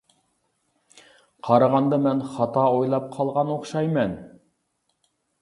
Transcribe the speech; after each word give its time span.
قارىغاندا 1.47 1.99
مەن 2.07 2.23
خاتا 2.31 2.65
ئويلاپ 2.71 3.07
قالغان 3.19 3.53
ئوخشايمەن. 3.59 4.19